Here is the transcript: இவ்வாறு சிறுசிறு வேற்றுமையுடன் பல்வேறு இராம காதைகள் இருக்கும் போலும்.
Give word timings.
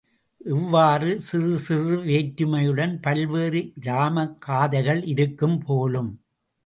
இவ்வாறு 0.45 1.19
சிறுசிறு 1.19 1.97
வேற்றுமையுடன் 2.01 2.95
பல்வேறு 3.01 3.61
இராம 3.81 4.25
காதைகள் 4.39 5.03
இருக்கும் 5.05 5.59
போலும். 5.61 6.11